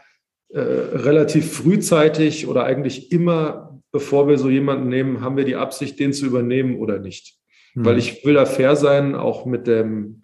[0.55, 5.99] äh, relativ frühzeitig oder eigentlich immer, bevor wir so jemanden nehmen, haben wir die Absicht,
[5.99, 7.35] den zu übernehmen oder nicht.
[7.75, 7.85] Mhm.
[7.85, 10.21] Weil ich will da fair sein, auch mit dem,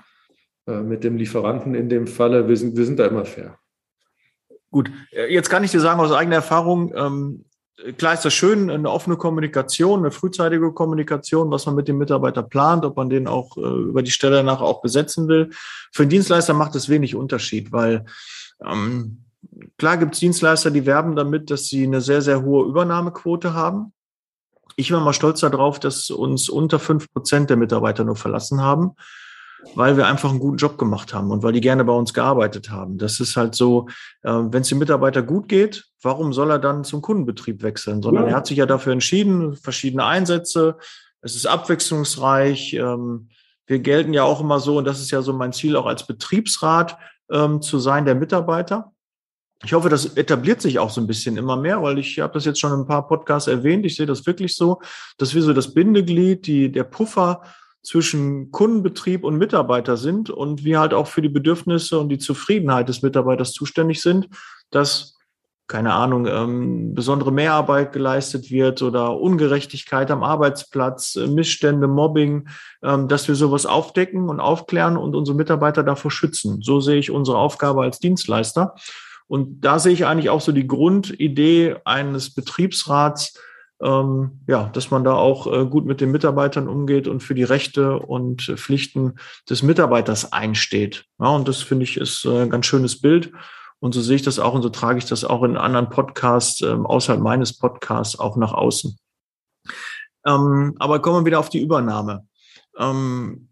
[0.68, 2.46] äh, mit dem Lieferanten in dem Falle.
[2.46, 3.58] Wir sind, wir sind da immer fair.
[4.70, 7.44] Gut, äh, jetzt kann ich dir sagen aus eigener Erfahrung, ähm,
[7.98, 12.44] klar ist das schön, eine offene Kommunikation, eine frühzeitige Kommunikation, was man mit dem Mitarbeiter
[12.44, 15.50] plant, ob man den auch äh, über die Stelle nachher auch besetzen will.
[15.92, 18.04] Für den Dienstleister macht das wenig Unterschied, weil
[18.64, 19.24] ähm,
[19.78, 23.92] klar gibt es Dienstleister, die werben damit, dass sie eine sehr, sehr hohe Übernahmequote haben.
[24.76, 28.94] Ich bin mal stolz darauf, dass uns unter fünf Prozent der Mitarbeiter nur verlassen haben
[29.74, 32.70] weil wir einfach einen guten Job gemacht haben und weil die gerne bei uns gearbeitet
[32.70, 32.98] haben.
[32.98, 33.88] Das ist halt so,
[34.22, 38.02] äh, wenn es dem Mitarbeiter gut geht, warum soll er dann zum Kundenbetrieb wechseln?
[38.02, 38.30] Sondern ja.
[38.30, 40.76] er hat sich ja dafür entschieden, verschiedene Einsätze,
[41.22, 42.74] es ist abwechslungsreich.
[42.74, 43.28] Ähm,
[43.66, 46.06] wir gelten ja auch immer so, und das ist ja so mein Ziel, auch als
[46.06, 46.98] Betriebsrat
[47.30, 48.92] ähm, zu sein der Mitarbeiter.
[49.62, 52.46] Ich hoffe, das etabliert sich auch so ein bisschen immer mehr, weil ich habe das
[52.46, 53.84] jetzt schon in ein paar Podcasts erwähnt.
[53.84, 54.80] Ich sehe das wirklich so,
[55.18, 57.42] dass wir so das Bindeglied, die, der Puffer
[57.82, 62.88] zwischen Kundenbetrieb und Mitarbeiter sind und wir halt auch für die Bedürfnisse und die Zufriedenheit
[62.88, 64.28] des Mitarbeiters zuständig sind,
[64.70, 65.16] dass
[65.70, 72.48] keine Ahnung, ähm, besondere Mehrarbeit geleistet wird oder Ungerechtigkeit am Arbeitsplatz, äh, Missstände, Mobbing,
[72.82, 76.60] ähm, dass wir sowas aufdecken und aufklären und unsere Mitarbeiter davor schützen.
[76.60, 78.74] So sehe ich unsere Aufgabe als Dienstleister.
[79.30, 83.38] Und da sehe ich eigentlich auch so die Grundidee eines Betriebsrats,
[83.80, 87.44] ähm, ja, dass man da auch äh, gut mit den Mitarbeitern umgeht und für die
[87.44, 91.04] Rechte und Pflichten des Mitarbeiters einsteht.
[91.20, 93.30] Ja, und das finde ich ist äh, ein ganz schönes Bild.
[93.78, 96.60] Und so sehe ich das auch und so trage ich das auch in anderen Podcasts,
[96.62, 98.98] ähm, außerhalb meines Podcasts, auch nach außen.
[100.26, 102.26] Ähm, aber kommen wir wieder auf die Übernahme.
[102.76, 103.48] Ähm,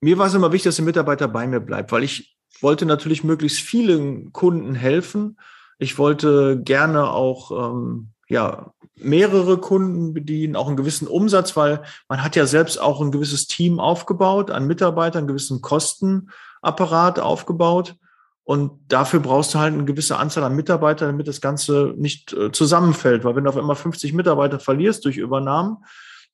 [0.00, 3.24] mir war es immer wichtig, dass der Mitarbeiter bei mir bleibt, weil ich wollte natürlich
[3.24, 5.38] möglichst vielen Kunden helfen.
[5.78, 12.22] Ich wollte gerne auch ähm, ja, mehrere Kunden bedienen, auch einen gewissen Umsatz, weil man
[12.22, 17.96] hat ja selbst auch ein gewisses Team aufgebaut, an Mitarbeitern, einen gewissen Kostenapparat aufgebaut.
[18.44, 22.52] Und dafür brauchst du halt eine gewisse Anzahl an Mitarbeitern, damit das Ganze nicht äh,
[22.52, 23.24] zusammenfällt.
[23.24, 25.78] Weil wenn du auf einmal 50 Mitarbeiter verlierst durch Übernahmen,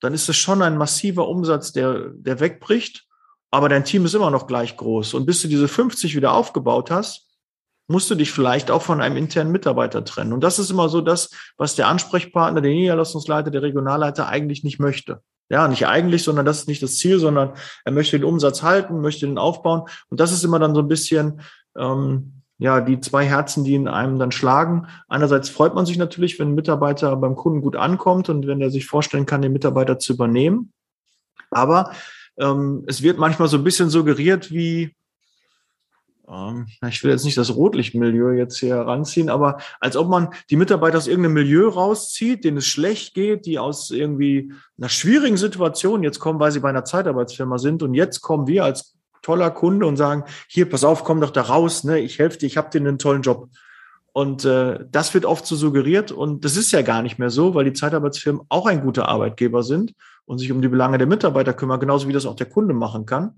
[0.01, 3.05] dann ist es schon ein massiver Umsatz, der, der wegbricht.
[3.51, 5.13] Aber dein Team ist immer noch gleich groß.
[5.13, 7.27] Und bis du diese 50 wieder aufgebaut hast,
[7.87, 10.31] musst du dich vielleicht auch von einem internen Mitarbeiter trennen.
[10.31, 14.79] Und das ist immer so das, was der Ansprechpartner, der Niederlassungsleiter, der Regionalleiter eigentlich nicht
[14.79, 15.21] möchte.
[15.49, 17.51] Ja, nicht eigentlich, sondern das ist nicht das Ziel, sondern
[17.83, 19.83] er möchte den Umsatz halten, möchte den aufbauen.
[20.09, 21.41] Und das ist immer dann so ein bisschen,
[21.77, 24.87] ähm, ja, die zwei Herzen, die in einem dann schlagen.
[25.09, 28.69] Einerseits freut man sich natürlich, wenn ein Mitarbeiter beim Kunden gut ankommt und wenn er
[28.69, 30.71] sich vorstellen kann, den Mitarbeiter zu übernehmen.
[31.49, 31.91] Aber
[32.41, 34.95] ähm, es wird manchmal so ein bisschen suggeriert, wie,
[36.27, 40.55] ähm, ich will jetzt nicht das Rotlichtmilieu jetzt hier heranziehen, aber als ob man die
[40.57, 46.03] Mitarbeiter aus irgendeinem Milieu rauszieht, denen es schlecht geht, die aus irgendwie einer schwierigen Situation
[46.03, 47.83] jetzt kommen, weil sie bei einer Zeitarbeitsfirma sind.
[47.83, 51.43] Und jetzt kommen wir als toller Kunde und sagen, hier, pass auf, komm doch da
[51.43, 53.49] raus, ne, ich helfe dir, ich habe dir einen tollen Job.
[54.13, 56.11] Und äh, das wird oft so suggeriert.
[56.11, 59.63] Und das ist ja gar nicht mehr so, weil die Zeitarbeitsfirmen auch ein guter Arbeitgeber
[59.63, 59.93] sind
[60.31, 63.05] und sich um die Belange der Mitarbeiter kümmern, genauso wie das auch der Kunde machen
[63.05, 63.35] kann.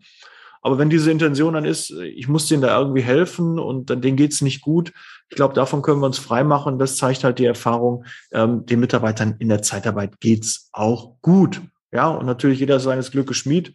[0.62, 4.15] Aber wenn diese Intention dann ist, ich muss denen da irgendwie helfen und dann denen
[4.15, 4.93] geht's nicht gut,
[5.29, 6.77] ich glaube, davon können wir uns freimachen.
[6.77, 11.62] Das zeigt halt die Erfahrung, ähm, den Mitarbeitern in der Zeitarbeit geht's auch gut.
[11.91, 13.73] Ja, und natürlich jeder seines Glückes Schmied.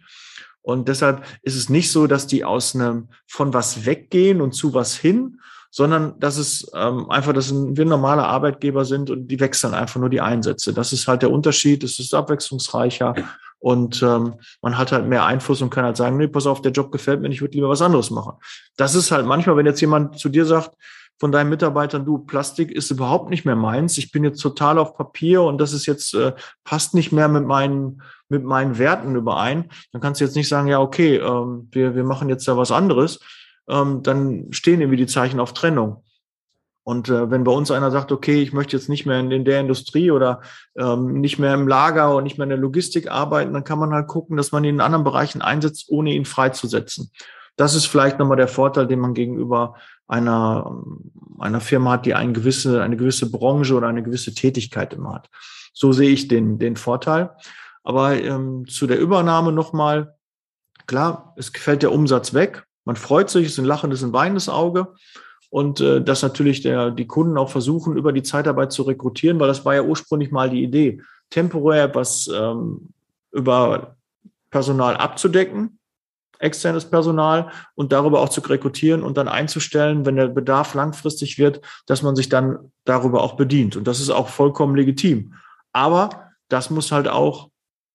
[0.63, 4.75] Und deshalb ist es nicht so, dass die aus einem von was weggehen und zu
[4.75, 9.75] was hin, sondern dass es ähm, einfach, dass wir normale Arbeitgeber sind und die wechseln
[9.75, 10.73] einfach nur die Einsätze.
[10.73, 11.85] Das ist halt der Unterschied.
[11.85, 13.15] Es ist abwechslungsreicher.
[13.61, 16.73] Und ähm, man hat halt mehr Einfluss und kann halt sagen, nee, pass auf, der
[16.73, 18.35] Job gefällt mir, ich würde lieber was anderes machen.
[18.77, 20.77] Das ist halt manchmal, wenn jetzt jemand zu dir sagt,
[21.19, 24.97] von deinen Mitarbeitern, du, Plastik ist überhaupt nicht mehr meins, ich bin jetzt total auf
[24.97, 29.69] Papier und das ist jetzt, äh, passt nicht mehr mit meinen, mit meinen Werten überein,
[29.93, 32.71] dann kannst du jetzt nicht sagen, ja, okay, ähm, wir, wir machen jetzt da was
[32.71, 33.19] anderes,
[33.69, 36.05] ähm, dann stehen irgendwie die Zeichen auf Trennung.
[36.89, 39.45] Und äh, wenn bei uns einer sagt, okay, ich möchte jetzt nicht mehr in, in
[39.45, 40.41] der Industrie oder
[40.75, 43.93] ähm, nicht mehr im Lager und nicht mehr in der Logistik arbeiten, dann kann man
[43.93, 47.11] halt gucken, dass man ihn in anderen Bereichen einsetzt, ohne ihn freizusetzen.
[47.57, 49.75] Das ist vielleicht nochmal der Vorteil, den man gegenüber
[50.07, 50.83] einer,
[51.39, 55.29] einer Firma hat, die eine gewisse, eine gewisse Branche oder eine gewisse Tätigkeit immer hat.
[55.75, 57.37] So sehe ich den, den Vorteil.
[57.83, 60.15] Aber ähm, zu der Übernahme nochmal,
[60.87, 62.68] klar, es fällt der Umsatz weg.
[62.89, 64.95] Man freut sich, es ist ein lachendes, ein weinendes Auge.
[65.51, 69.49] und äh, dass natürlich der, die Kunden auch versuchen, über die Zeitarbeit zu rekrutieren, weil
[69.49, 72.89] das war ja ursprünglich mal die Idee, temporär was ähm,
[73.31, 73.97] über
[74.51, 75.79] Personal abzudecken,
[76.39, 81.61] externes Personal und darüber auch zu rekrutieren und dann einzustellen, wenn der Bedarf langfristig wird,
[81.85, 83.77] dass man sich dann darüber auch bedient.
[83.77, 85.35] Und das ist auch vollkommen legitim.
[85.75, 87.51] Aber das muss halt auch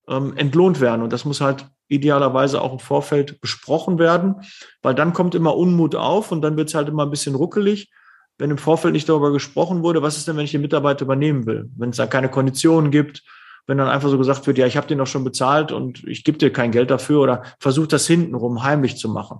[0.08, 4.36] ähm, entlohnt werden und das muss halt idealerweise auch im Vorfeld besprochen werden,
[4.82, 7.92] weil dann kommt immer Unmut auf und dann wird es halt immer ein bisschen ruckelig,
[8.38, 11.46] wenn im Vorfeld nicht darüber gesprochen wurde, was ist denn, wenn ich den Mitarbeiter übernehmen
[11.46, 13.24] will, wenn es da keine Konditionen gibt,
[13.68, 16.24] wenn dann einfach so gesagt wird, ja, ich habe den doch schon bezahlt und ich
[16.24, 19.40] gebe dir kein Geld dafür oder versucht das hintenrum heimlich zu machen,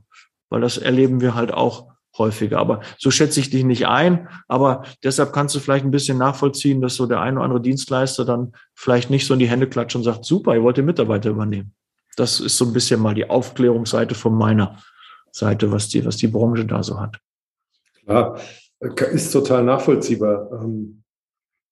[0.50, 2.60] weil das erleben wir halt auch häufiger.
[2.60, 4.28] Aber so schätze ich dich nicht ein.
[4.48, 8.26] Aber deshalb kannst du vielleicht ein bisschen nachvollziehen, dass so der ein oder andere Dienstleister
[8.26, 11.30] dann vielleicht nicht so in die Hände klatscht und sagt, super, ihr wollt den Mitarbeiter
[11.30, 11.74] übernehmen.
[12.16, 14.78] Das ist so ein bisschen mal die Aufklärungsseite von meiner
[15.32, 17.20] Seite, was die, was die Branche da so hat.
[18.06, 18.40] Klar,
[19.12, 20.50] ist total nachvollziehbar.
[20.52, 21.04] Ähm,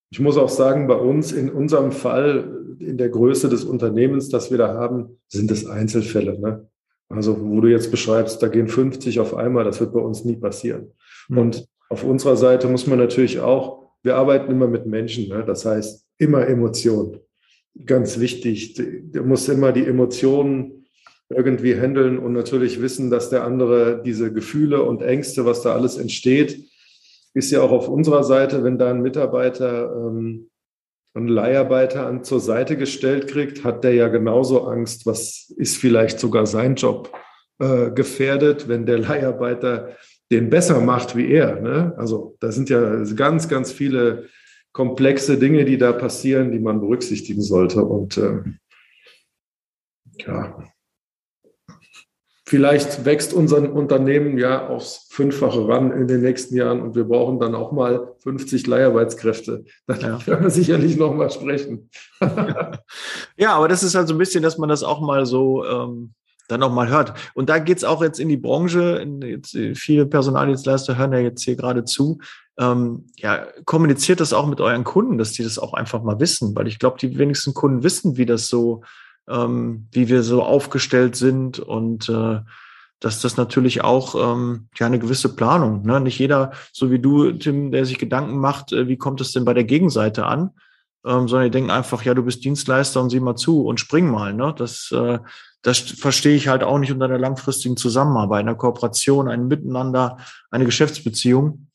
[0.10, 4.52] ich muss auch sagen, bei uns in unserem Fall, in der Größe des Unternehmens, das
[4.52, 6.40] wir da haben, sind es Einzelfälle.
[6.40, 6.68] Ne?
[7.10, 10.36] Also, wo du jetzt beschreibst, da gehen 50 auf einmal, das wird bei uns nie
[10.36, 10.92] passieren.
[11.30, 11.38] Mhm.
[11.38, 15.44] Und auf unserer Seite muss man natürlich auch, wir arbeiten immer mit Menschen, ne?
[15.46, 17.20] das heißt immer Emotionen.
[17.86, 18.76] Ganz wichtig.
[18.76, 20.86] Du musst immer die Emotionen
[21.30, 25.98] irgendwie handeln und natürlich wissen, dass der andere diese Gefühle und Ängste, was da alles
[25.98, 26.66] entsteht,
[27.34, 30.50] ist ja auch auf unserer Seite, wenn da ein Mitarbeiter ähm,
[31.14, 36.20] einen Leiharbeiter an zur Seite gestellt kriegt, hat der ja genauso Angst, was ist vielleicht
[36.20, 37.12] sogar sein Job
[37.60, 39.96] äh, gefährdet, wenn der Leiharbeiter
[40.32, 41.60] den besser macht wie er.
[41.60, 41.94] Ne?
[41.98, 44.30] Also da sind ja ganz, ganz viele
[44.74, 47.84] komplexe Dinge, die da passieren, die man berücksichtigen sollte.
[47.84, 48.44] Und äh,
[50.26, 50.72] ja,
[52.52, 57.40] Vielleicht wächst unser Unternehmen ja aufs Fünffache ran in den nächsten Jahren und wir brauchen
[57.40, 59.64] dann auch mal 50 Leiharbeitskräfte.
[59.88, 60.20] Dann ja.
[60.28, 61.90] werden wir sicherlich noch mal sprechen.
[63.38, 66.14] ja, aber das ist halt so ein bisschen, dass man das auch mal so ähm,
[66.52, 67.14] dann noch mal hört.
[67.34, 68.98] Und da geht's auch jetzt in die Branche.
[68.98, 72.20] In, jetzt, viele Personaldienstleister hören ja jetzt hier gerade zu.
[72.60, 76.56] Ähm, ja, kommuniziert das auch mit euren Kunden, dass die das auch einfach mal wissen,
[76.56, 78.84] weil ich glaube, die wenigsten Kunden wissen, wie das so
[79.30, 82.40] ähm, wie wir so aufgestellt sind und äh,
[83.00, 85.84] dass das natürlich auch ähm, ja eine gewisse Planung.
[85.86, 86.00] Ne?
[86.00, 89.46] Nicht jeder, so wie du, Tim, der sich Gedanken macht, äh, wie kommt es denn
[89.46, 90.52] bei der Gegenseite an,
[91.06, 94.10] ähm, sondern die denken einfach, ja, du bist Dienstleister und sieh mal zu und spring
[94.10, 94.34] mal.
[94.34, 94.54] Ne?
[94.58, 95.20] Das, äh,
[95.62, 100.18] das verstehe ich halt auch nicht unter einer langfristigen Zusammenarbeit, einer Kooperation, ein Miteinander,
[100.50, 101.68] eine Geschäftsbeziehung.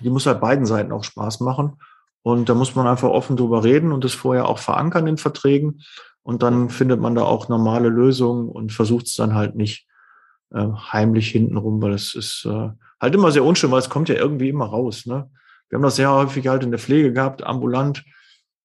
[0.00, 1.76] Die muss halt beiden Seiten auch Spaß machen.
[2.22, 5.82] Und da muss man einfach offen drüber reden und das vorher auch verankern in Verträgen.
[6.22, 9.86] Und dann findet man da auch normale Lösungen und versucht es dann halt nicht
[10.52, 14.14] äh, heimlich hintenrum, weil es ist äh, halt immer sehr unschön, weil es kommt ja
[14.14, 15.04] irgendwie immer raus.
[15.04, 15.30] Ne?
[15.68, 18.04] Wir haben das sehr häufig halt in der Pflege gehabt, ambulant,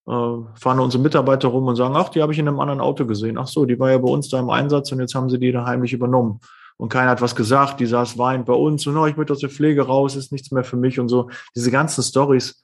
[0.10, 3.38] fahren unsere Mitarbeiter rum und sagen, ach, die habe ich in einem anderen Auto gesehen.
[3.38, 5.52] Ach so, die war ja bei uns da im Einsatz und jetzt haben sie die
[5.52, 6.40] da heimlich übernommen.
[6.78, 9.40] Und keiner hat was gesagt, die saß weint bei uns und oh, ich möchte aus
[9.40, 11.30] der Pflege raus, ist nichts mehr für mich und so.
[11.56, 12.64] Diese ganzen Stories,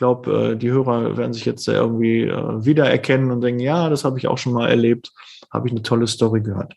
[0.00, 4.18] glaube, äh, die Hörer werden sich jetzt irgendwie äh, wiedererkennen und denken, ja, das habe
[4.18, 5.12] ich auch schon mal erlebt,
[5.52, 6.74] habe ich eine tolle Story gehört.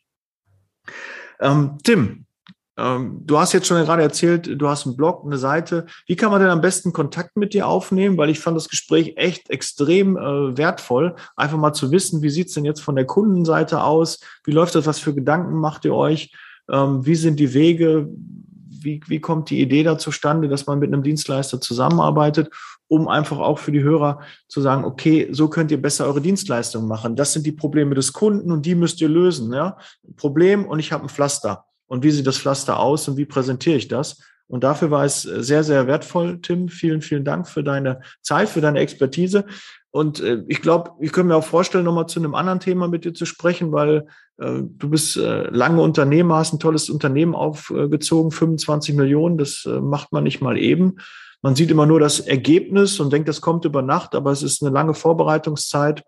[1.40, 2.26] Ähm, Tim,
[2.76, 5.86] du hast jetzt schon gerade erzählt, du hast einen Blog, eine Seite.
[6.08, 8.18] Wie kann man denn am besten Kontakt mit dir aufnehmen?
[8.18, 12.56] Weil ich fand das Gespräch echt extrem äh, wertvoll, einfach mal zu wissen, wie sieht's
[12.56, 14.20] denn jetzt von der Kundenseite aus?
[14.44, 14.88] Wie läuft das?
[14.88, 16.34] Was für Gedanken macht ihr euch?
[16.72, 18.10] Ähm, wie sind die Wege?
[18.10, 22.50] Wie, wie kommt die Idee da zustande, dass man mit einem Dienstleister zusammenarbeitet?
[22.90, 26.88] um einfach auch für die Hörer zu sagen, okay, so könnt ihr besser eure Dienstleistung
[26.88, 27.16] machen.
[27.16, 29.52] Das sind die Probleme des Kunden und die müsst ihr lösen.
[29.52, 29.78] Ja?
[30.16, 31.66] Problem und ich habe ein Pflaster.
[31.88, 34.20] Und wie sieht das Pflaster aus und wie präsentiere ich das?
[34.48, 36.68] Und dafür war es sehr, sehr wertvoll, Tim.
[36.68, 39.46] Vielen, vielen Dank für deine Zeit, für deine Expertise.
[39.92, 43.06] Und äh, ich glaube, ich könnte mir auch vorstellen, nochmal zu einem anderen Thema mit
[43.06, 48.32] dir zu sprechen, weil äh, du bist äh, lange Unternehmer, hast ein tolles Unternehmen aufgezogen,
[48.32, 50.96] 25 Millionen, das äh, macht man nicht mal eben.
[51.44, 54.64] Man sieht immer nur das Ergebnis und denkt, das kommt über Nacht, aber es ist
[54.64, 56.04] eine lange Vorbereitungszeit.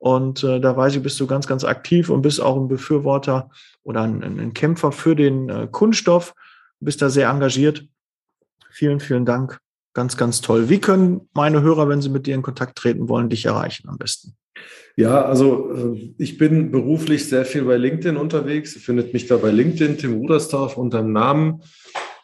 [0.00, 3.50] Und äh, da weiß ich, bist du ganz, ganz aktiv und bist auch ein Befürworter
[3.82, 6.34] oder ein, ein Kämpfer für den äh, Kunststoff.
[6.80, 7.86] Bist da sehr engagiert.
[8.70, 9.60] Vielen, vielen Dank.
[9.92, 10.70] Ganz, ganz toll.
[10.70, 13.98] Wie können meine Hörer, wenn sie mit dir in Kontakt treten wollen, dich erreichen am
[13.98, 14.36] besten?
[14.96, 18.74] Ja, also äh, ich bin beruflich sehr viel bei LinkedIn unterwegs.
[18.74, 21.62] Ihr findet mich da bei LinkedIn, Tim Rudersdorf, unter dem Namen.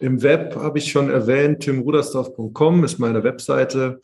[0.00, 4.00] Im Web habe ich schon erwähnt, timrudersdorf.com ist meine Webseite.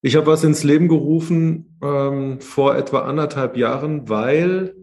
[0.00, 4.74] Ich habe was ins Leben gerufen ähm, vor etwa anderthalb Jahren, weil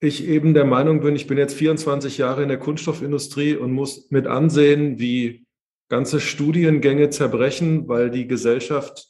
[0.00, 4.10] ich eben der Meinung bin, ich bin jetzt 24 Jahre in der Kunststoffindustrie und muss
[4.10, 5.46] mit ansehen, wie
[5.88, 9.06] ganze Studiengänge zerbrechen, weil die Gesellschaft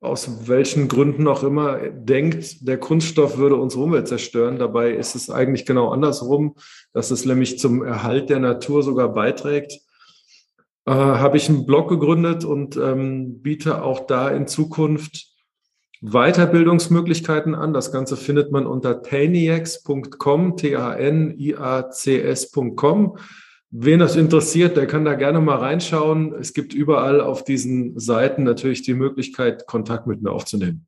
[0.00, 4.58] aus welchen Gründen auch immer denkt, der Kunststoff würde unsere Umwelt zerstören.
[4.58, 6.56] Dabei ist es eigentlich genau andersrum,
[6.92, 9.72] dass es nämlich zum Erhalt der Natur sogar beiträgt.
[10.84, 15.33] Äh, Habe ich einen Blog gegründet und ähm, biete auch da in Zukunft
[16.04, 17.72] Weiterbildungsmöglichkeiten an.
[17.72, 21.18] Das Ganze findet man unter taniacs.com, T-A-N-I-A-C-S.com.
[23.70, 26.34] Wen das interessiert, der kann da gerne mal reinschauen.
[26.34, 30.86] Es gibt überall auf diesen Seiten natürlich die Möglichkeit, Kontakt mit mir aufzunehmen.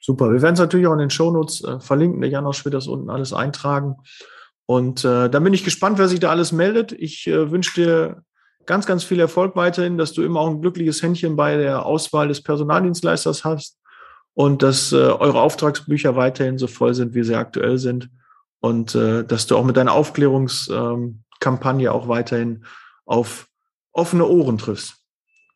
[0.00, 0.32] Super.
[0.32, 2.20] Wir werden es natürlich auch in den Shownotes äh, verlinken.
[2.20, 3.98] Der Janosch wird das unten alles eintragen.
[4.66, 6.90] Und äh, dann bin ich gespannt, wer sich da alles meldet.
[6.90, 8.24] Ich äh, wünsche dir
[8.66, 12.26] ganz, ganz viel Erfolg weiterhin, dass du immer auch ein glückliches Händchen bei der Auswahl
[12.26, 13.78] des Personaldienstleisters hast
[14.34, 18.10] und dass äh, eure Auftragsbücher weiterhin so voll sind, wie sie aktuell sind
[18.60, 22.64] und äh, dass du auch mit deiner Aufklärungs- ähm, auch weiterhin
[23.04, 23.48] auf
[23.92, 24.94] offene Ohren triffst.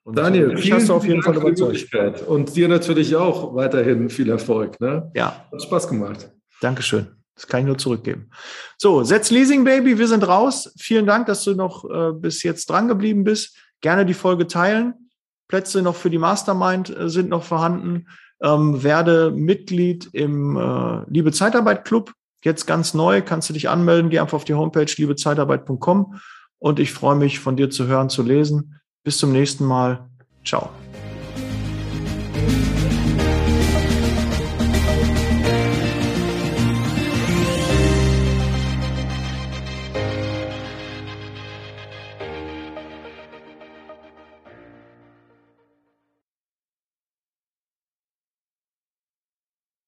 [0.03, 2.23] Und Daniel, ich vielen, hast du auf jeden Fall überzeugt.
[2.23, 4.81] Und dir natürlich auch weiterhin viel Erfolg.
[4.81, 5.11] Ne?
[5.15, 5.47] Ja.
[5.51, 6.31] Hat Spaß gemacht.
[6.61, 7.09] Dankeschön.
[7.35, 8.31] Das kann ich nur zurückgeben.
[8.79, 10.73] So, Setz Leasing Baby, wir sind raus.
[10.79, 13.57] Vielen Dank, dass du noch äh, bis jetzt dran geblieben bist.
[13.81, 15.11] Gerne die Folge teilen.
[15.49, 18.07] Plätze noch für die Mastermind äh, sind noch vorhanden.
[18.43, 22.13] Ähm, werde Mitglied im äh, Liebe Zeitarbeit Club.
[22.45, 26.21] Jetzt ganz neu, kannst du dich anmelden, geh einfach auf die Homepage liebezeitarbeit.com
[26.59, 28.81] und ich freue mich von dir zu hören, zu lesen.
[29.03, 30.09] Bis zum nächsten Mal.
[30.45, 30.71] Ciao.